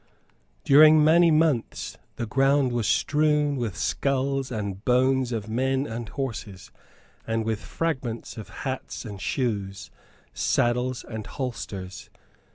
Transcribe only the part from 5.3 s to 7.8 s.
of men and horses, and with